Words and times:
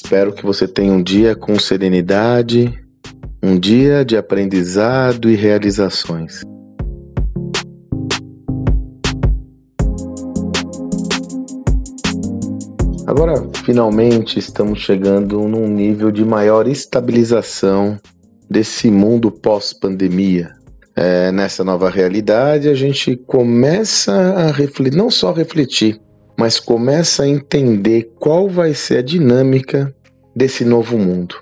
Espero 0.00 0.32
que 0.32 0.46
você 0.46 0.68
tenha 0.68 0.92
um 0.92 1.02
dia 1.02 1.34
com 1.34 1.58
serenidade, 1.58 2.72
um 3.42 3.58
dia 3.58 4.04
de 4.04 4.16
aprendizado 4.16 5.28
e 5.28 5.34
realizações. 5.34 6.42
Agora, 13.08 13.34
finalmente, 13.64 14.38
estamos 14.38 14.78
chegando 14.78 15.40
num 15.40 15.66
nível 15.66 16.12
de 16.12 16.24
maior 16.24 16.68
estabilização 16.68 17.98
desse 18.48 18.92
mundo 18.92 19.32
pós-pandemia. 19.32 20.52
É, 20.94 21.32
nessa 21.32 21.64
nova 21.64 21.90
realidade, 21.90 22.68
a 22.68 22.74
gente 22.74 23.16
começa 23.16 24.12
a 24.12 24.52
refletir, 24.52 24.96
não 24.96 25.10
só 25.10 25.32
refletir, 25.32 26.00
mas 26.38 26.60
começa 26.60 27.24
a 27.24 27.28
entender 27.28 28.12
qual 28.20 28.48
vai 28.48 28.72
ser 28.72 28.98
a 28.98 29.02
dinâmica 29.02 29.92
desse 30.36 30.64
novo 30.64 30.96
mundo. 30.96 31.34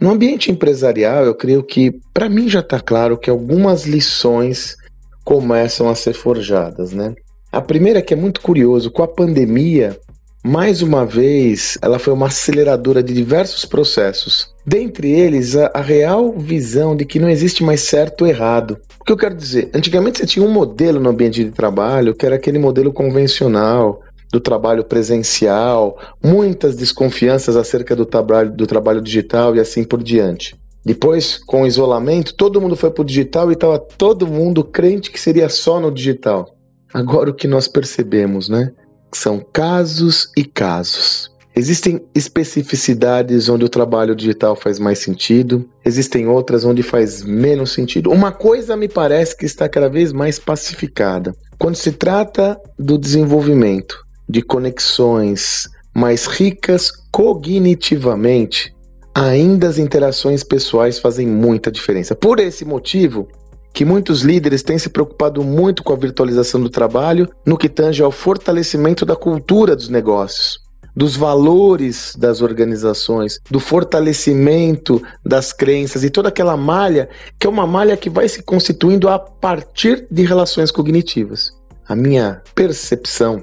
No 0.00 0.10
ambiente 0.10 0.50
empresarial, 0.50 1.24
eu 1.24 1.34
creio 1.34 1.62
que, 1.62 1.94
para 2.12 2.28
mim, 2.28 2.48
já 2.48 2.58
está 2.58 2.80
claro 2.80 3.16
que 3.16 3.30
algumas 3.30 3.86
lições 3.86 4.76
começam 5.24 5.88
a 5.88 5.94
ser 5.94 6.12
forjadas, 6.12 6.92
né? 6.92 7.14
A 7.52 7.60
primeira 7.60 8.00
é 8.00 8.02
que 8.02 8.12
é 8.12 8.16
muito 8.16 8.40
curioso, 8.40 8.90
com 8.90 9.04
a 9.04 9.06
pandemia, 9.06 9.96
mais 10.44 10.82
uma 10.82 11.06
vez, 11.06 11.78
ela 11.80 12.00
foi 12.00 12.12
uma 12.12 12.26
aceleradora 12.26 13.00
de 13.00 13.14
diversos 13.14 13.64
processos. 13.64 14.52
Dentre 14.66 15.08
eles, 15.08 15.54
a, 15.54 15.70
a, 15.72 15.80
real 15.80 16.32
visão 16.36 16.96
de 16.96 17.04
que 17.04 17.20
não 17.20 17.30
existe 17.30 17.62
mais 17.62 17.82
certo 17.82 18.22
ou 18.22 18.26
errado. 18.26 18.76
O 19.00 19.04
que 19.04 19.12
eu 19.12 19.16
quero 19.16 19.36
dizer? 19.36 19.70
Antigamente 19.72 20.18
você 20.18 20.26
tinha 20.26 20.44
um 20.44 20.50
modelo 20.50 20.98
no 20.98 21.10
ambiente 21.10 21.44
de 21.44 21.52
trabalho 21.52 22.12
que 22.12 22.26
era 22.26 22.34
aquele 22.34 22.58
modelo 22.58 22.92
convencional, 22.92 24.00
do 24.32 24.40
trabalho 24.40 24.82
presencial, 24.82 25.98
muitas 26.24 26.74
desconfianças 26.74 27.54
acerca 27.54 27.94
do 27.94 28.06
trabalho, 28.06 28.50
do 28.50 28.66
trabalho 28.66 29.02
digital 29.02 29.54
e 29.54 29.60
assim 29.60 29.84
por 29.84 30.02
diante. 30.02 30.56
Depois, 30.82 31.36
com 31.36 31.62
o 31.62 31.66
isolamento, 31.66 32.34
todo 32.34 32.60
mundo 32.60 32.74
foi 32.74 32.90
para 32.90 33.02
o 33.02 33.04
digital 33.04 33.50
e 33.50 33.54
estava 33.54 33.78
todo 33.78 34.26
mundo 34.26 34.64
crente 34.64 35.10
que 35.10 35.20
seria 35.20 35.50
só 35.50 35.78
no 35.78 35.92
digital. 35.92 36.56
Agora 36.92 37.30
o 37.30 37.34
que 37.34 37.46
nós 37.46 37.68
percebemos, 37.68 38.48
né? 38.48 38.72
São 39.14 39.44
casos 39.52 40.30
e 40.36 40.44
casos. 40.44 41.30
Existem 41.54 42.00
especificidades 42.14 43.50
onde 43.50 43.66
o 43.66 43.68
trabalho 43.68 44.16
digital 44.16 44.56
faz 44.56 44.78
mais 44.78 45.00
sentido, 45.00 45.68
existem 45.84 46.26
outras 46.26 46.64
onde 46.64 46.82
faz 46.82 47.22
menos 47.22 47.72
sentido. 47.72 48.10
Uma 48.10 48.32
coisa 48.32 48.74
me 48.74 48.88
parece 48.88 49.36
que 49.36 49.44
está 49.44 49.68
cada 49.68 49.90
vez 49.90 50.12
mais 50.14 50.38
pacificada. 50.38 51.34
Quando 51.58 51.76
se 51.76 51.92
trata 51.92 52.58
do 52.78 52.96
desenvolvimento 52.96 54.02
de 54.32 54.40
conexões 54.40 55.68
mais 55.94 56.26
ricas 56.26 56.90
cognitivamente, 57.12 58.74
ainda 59.14 59.68
as 59.68 59.76
interações 59.76 60.42
pessoais 60.42 60.98
fazem 60.98 61.26
muita 61.26 61.70
diferença. 61.70 62.16
Por 62.16 62.40
esse 62.40 62.64
motivo, 62.64 63.28
que 63.74 63.84
muitos 63.84 64.22
líderes 64.22 64.62
têm 64.62 64.78
se 64.78 64.88
preocupado 64.88 65.44
muito 65.44 65.84
com 65.84 65.92
a 65.92 65.96
virtualização 65.96 66.62
do 66.62 66.70
trabalho 66.70 67.28
no 67.44 67.58
que 67.58 67.68
tange 67.68 68.02
ao 68.02 68.10
fortalecimento 68.10 69.04
da 69.04 69.14
cultura 69.14 69.76
dos 69.76 69.90
negócios, 69.90 70.58
dos 70.96 71.14
valores 71.14 72.14
das 72.16 72.40
organizações, 72.40 73.38
do 73.50 73.60
fortalecimento 73.60 75.02
das 75.22 75.52
crenças 75.52 76.04
e 76.04 76.10
toda 76.10 76.30
aquela 76.30 76.56
malha 76.56 77.06
que 77.38 77.46
é 77.46 77.50
uma 77.50 77.66
malha 77.66 77.98
que 77.98 78.08
vai 78.08 78.28
se 78.28 78.42
constituindo 78.42 79.10
a 79.10 79.18
partir 79.18 80.06
de 80.10 80.22
relações 80.22 80.70
cognitivas. 80.70 81.50
A 81.86 81.94
minha 81.94 82.40
percepção 82.54 83.42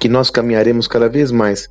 que 0.00 0.08
nós 0.08 0.30
caminharemos 0.30 0.88
cada 0.88 1.08
vez 1.08 1.30
mais 1.30 1.68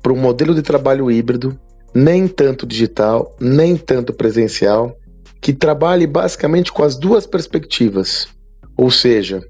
para 0.00 0.12
um 0.12 0.16
modelo 0.16 0.54
de 0.54 0.62
trabalho 0.62 1.10
híbrido, 1.10 1.58
nem 1.92 2.26
tanto 2.26 2.64
digital, 2.64 3.36
nem 3.40 3.76
tanto 3.76 4.12
presencial, 4.12 4.96
que 5.40 5.52
trabalhe 5.52 6.06
basicamente 6.06 6.72
com 6.72 6.84
as 6.84 6.96
duas 6.96 7.26
perspectivas, 7.26 8.28
ou 8.76 8.90
seja, 8.90 9.42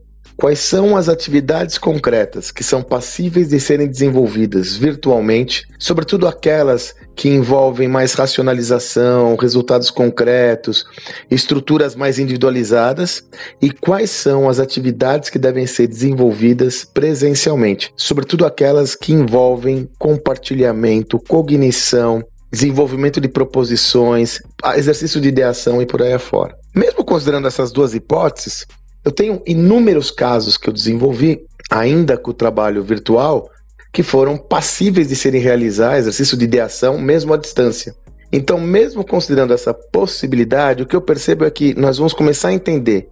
quais 0.42 0.58
são 0.58 0.96
as 0.96 1.08
atividades 1.08 1.78
concretas 1.78 2.50
que 2.50 2.64
são 2.64 2.82
passíveis 2.82 3.50
de 3.50 3.60
serem 3.60 3.86
desenvolvidas 3.86 4.76
virtualmente, 4.76 5.68
sobretudo 5.78 6.26
aquelas 6.26 6.96
que 7.14 7.28
envolvem 7.28 7.86
mais 7.86 8.14
racionalização, 8.14 9.36
resultados 9.36 9.88
concretos, 9.88 10.84
estruturas 11.30 11.94
mais 11.94 12.18
individualizadas, 12.18 13.22
e 13.62 13.70
quais 13.70 14.10
são 14.10 14.48
as 14.48 14.58
atividades 14.58 15.30
que 15.30 15.38
devem 15.38 15.64
ser 15.64 15.86
desenvolvidas 15.86 16.84
presencialmente, 16.84 17.92
sobretudo 17.96 18.44
aquelas 18.44 18.96
que 18.96 19.12
envolvem 19.12 19.88
compartilhamento, 19.96 21.20
cognição, 21.20 22.20
desenvolvimento 22.50 23.20
de 23.20 23.28
proposições, 23.28 24.40
exercício 24.74 25.20
de 25.20 25.28
ideação 25.28 25.80
e 25.80 25.86
por 25.86 26.02
aí 26.02 26.14
afora. 26.14 26.56
Mesmo 26.74 27.04
considerando 27.04 27.46
essas 27.46 27.70
duas 27.70 27.94
hipóteses, 27.94 28.66
eu 29.04 29.10
tenho 29.10 29.42
inúmeros 29.46 30.10
casos 30.10 30.56
que 30.56 30.68
eu 30.68 30.72
desenvolvi, 30.72 31.44
ainda 31.70 32.16
com 32.16 32.30
o 32.30 32.34
trabalho 32.34 32.82
virtual, 32.82 33.48
que 33.92 34.02
foram 34.02 34.36
passíveis 34.36 35.08
de 35.08 35.16
serem 35.16 35.40
realizados, 35.40 36.00
exercício 36.00 36.36
de 36.36 36.44
ideação, 36.44 36.98
mesmo 36.98 37.34
à 37.34 37.36
distância. 37.36 37.94
Então, 38.32 38.58
mesmo 38.58 39.04
considerando 39.04 39.52
essa 39.52 39.74
possibilidade, 39.74 40.82
o 40.82 40.86
que 40.86 40.96
eu 40.96 41.02
percebo 41.02 41.44
é 41.44 41.50
que 41.50 41.74
nós 41.74 41.98
vamos 41.98 42.14
começar 42.14 42.48
a 42.48 42.54
entender, 42.54 43.08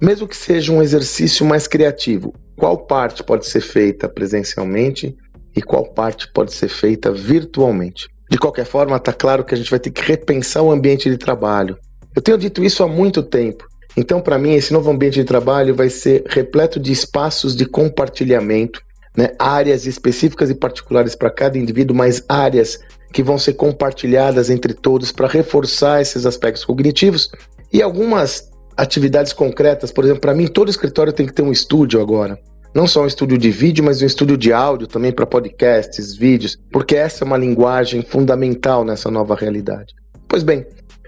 mesmo 0.00 0.26
que 0.26 0.36
seja 0.36 0.72
um 0.72 0.82
exercício 0.82 1.44
mais 1.44 1.66
criativo, 1.66 2.32
qual 2.56 2.78
parte 2.78 3.22
pode 3.22 3.46
ser 3.46 3.60
feita 3.60 4.08
presencialmente 4.08 5.14
e 5.54 5.60
qual 5.60 5.84
parte 5.92 6.32
pode 6.32 6.54
ser 6.54 6.68
feita 6.68 7.12
virtualmente. 7.12 8.08
De 8.30 8.38
qualquer 8.38 8.64
forma, 8.64 8.96
está 8.96 9.12
claro 9.12 9.44
que 9.44 9.54
a 9.54 9.58
gente 9.58 9.70
vai 9.70 9.78
ter 9.78 9.90
que 9.90 10.00
repensar 10.00 10.62
o 10.62 10.72
ambiente 10.72 11.10
de 11.10 11.18
trabalho. 11.18 11.76
Eu 12.16 12.22
tenho 12.22 12.38
dito 12.38 12.64
isso 12.64 12.82
há 12.82 12.88
muito 12.88 13.22
tempo. 13.22 13.66
Então, 13.96 14.20
para 14.20 14.38
mim, 14.38 14.54
esse 14.54 14.72
novo 14.72 14.90
ambiente 14.90 15.14
de 15.14 15.24
trabalho 15.24 15.74
vai 15.74 15.90
ser 15.90 16.24
repleto 16.26 16.80
de 16.80 16.92
espaços 16.92 17.54
de 17.54 17.66
compartilhamento, 17.66 18.80
né? 19.16 19.30
áreas 19.38 19.86
específicas 19.86 20.50
e 20.50 20.54
particulares 20.54 21.14
para 21.14 21.30
cada 21.30 21.58
indivíduo, 21.58 21.96
mas 21.96 22.24
áreas 22.28 22.80
que 23.12 23.22
vão 23.22 23.38
ser 23.38 23.52
compartilhadas 23.54 24.48
entre 24.48 24.72
todos 24.72 25.12
para 25.12 25.28
reforçar 25.28 26.00
esses 26.00 26.24
aspectos 26.24 26.64
cognitivos 26.64 27.30
e 27.70 27.82
algumas 27.82 28.50
atividades 28.76 29.34
concretas. 29.34 29.92
Por 29.92 30.04
exemplo, 30.04 30.22
para 30.22 30.34
mim, 30.34 30.46
todo 30.46 30.70
escritório 30.70 31.12
tem 31.12 31.26
que 31.26 31.34
ter 31.34 31.42
um 31.42 31.52
estúdio 31.52 32.00
agora 32.00 32.38
não 32.74 32.86
só 32.86 33.02
um 33.02 33.06
estúdio 33.06 33.36
de 33.36 33.50
vídeo, 33.50 33.84
mas 33.84 34.00
um 34.00 34.06
estúdio 34.06 34.36
de 34.36 34.52
áudio 34.52 34.86
também 34.86 35.12
para 35.12 35.26
podcasts, 35.26 36.14
vídeos, 36.16 36.58
porque 36.70 36.96
essa 36.96 37.24
é 37.24 37.26
uma 37.26 37.36
linguagem 37.36 38.02
fundamental 38.02 38.84
nessa 38.84 39.10
nova 39.10 39.34
realidade. 39.34 39.94
Pois 40.26 40.42
bem, 40.42 40.66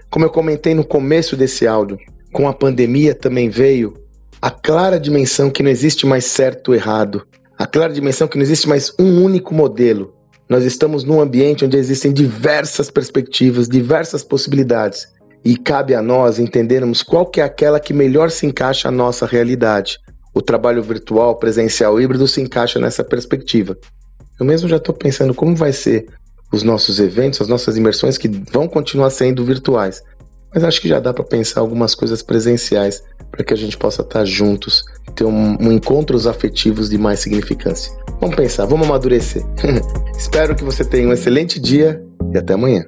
como 0.09 0.25
eu 0.25 0.29
comentei 0.29 0.75
no 0.75 0.85
começo 0.85 1.35
desse 1.35 1.65
áudio, 1.65 1.97
com 2.35 2.49
a 2.49 2.53
pandemia 2.53 3.15
também 3.15 3.49
veio 3.49 3.93
a 4.41 4.51
clara 4.51 4.99
dimensão 4.99 5.49
que 5.49 5.63
não 5.63 5.71
existe 5.71 6.05
mais 6.05 6.25
certo 6.25 6.67
ou 6.67 6.75
errado, 6.75 7.25
a 7.57 7.65
clara 7.65 7.93
dimensão 7.93 8.27
que 8.27 8.35
não 8.35 8.43
existe 8.43 8.67
mais 8.67 8.93
um 8.99 9.23
único 9.23 9.53
modelo. 9.53 10.13
Nós 10.49 10.65
estamos 10.65 11.05
num 11.05 11.21
ambiente 11.21 11.63
onde 11.63 11.77
existem 11.77 12.11
diversas 12.11 12.91
perspectivas, 12.91 13.69
diversas 13.69 14.21
possibilidades, 14.21 15.07
e 15.45 15.55
cabe 15.55 15.95
a 15.95 16.01
nós 16.01 16.37
entendermos 16.37 17.01
qual 17.01 17.25
que 17.25 17.39
é 17.39 17.43
aquela 17.45 17.79
que 17.79 17.93
melhor 17.93 18.29
se 18.29 18.45
encaixa 18.45 18.89
à 18.89 18.91
nossa 18.91 19.25
realidade 19.25 19.97
o 20.33 20.41
trabalho 20.41 20.83
virtual, 20.83 21.37
presencial, 21.37 22.01
híbrido 22.01 22.27
se 22.27 22.41
encaixa 22.41 22.81
nessa 22.81 23.01
perspectiva. 23.01 23.77
Eu 24.37 24.45
mesmo 24.45 24.67
já 24.67 24.75
estou 24.75 24.93
pensando 24.93 25.33
como 25.33 25.55
vai 25.55 25.71
ser 25.71 26.07
os 26.51 26.63
nossos 26.63 26.99
eventos, 26.99 27.39
as 27.39 27.47
nossas 27.47 27.77
imersões 27.77 28.17
que 28.17 28.27
vão 28.27 28.67
continuar 28.67 29.09
sendo 29.09 29.45
virtuais. 29.45 30.03
Mas 30.55 30.63
acho 30.63 30.79
que 30.79 30.87
já 30.87 31.01
dá 31.01 31.13
para 31.13 31.25
pensar 31.25 31.59
algumas 31.59 31.93
coisas 31.93 32.23
presenciais 32.23 33.03
para 33.29 33.43
que 33.43 33.53
a 33.53 33.57
gente 33.57 33.77
possa 33.77 34.01
estar 34.01 34.23
juntos, 34.23 34.85
ter 35.13 35.25
um, 35.25 35.57
um 35.59 35.69
encontros 35.69 36.25
afetivos 36.25 36.89
de 36.89 36.97
mais 36.97 37.19
significância. 37.19 37.91
Vamos 38.21 38.37
pensar, 38.37 38.65
vamos 38.65 38.87
amadurecer. 38.87 39.43
Espero 40.17 40.55
que 40.55 40.63
você 40.63 40.85
tenha 40.85 41.09
um 41.09 41.11
excelente 41.11 41.59
dia 41.59 42.01
e 42.33 42.37
até 42.37 42.53
amanhã. 42.53 42.85